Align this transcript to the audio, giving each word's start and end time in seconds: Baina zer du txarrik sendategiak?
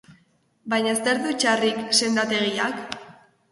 Baina 0.73 0.95
zer 1.09 1.21
du 1.27 1.35
txarrik 1.45 1.85
sendategiak? 2.01 2.83